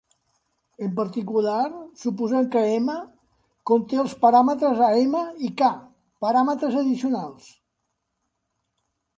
En 0.85 0.93
particular, 0.99 1.65
suposem 2.03 2.47
que 2.55 2.63
"M" 2.79 2.95
conté 3.73 4.01
els 4.05 4.15
paràmetres 4.25 4.83
a 4.89 4.89
"M" 5.05 5.23
i 5.49 5.53
"k" 5.61 5.71
paràmetres 6.27 6.81
addicionals. 6.85 7.55